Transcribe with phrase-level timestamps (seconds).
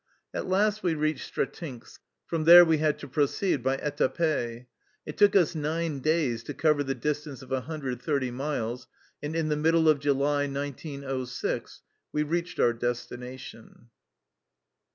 [0.33, 1.99] At last we reached Stretinsk.
[2.25, 4.65] From there we had to proceed by etape.
[5.05, 8.87] It took us nine days to cover the distance of 130 miles,
[9.21, 13.89] and in the middle of July, 1906, we reached our destination.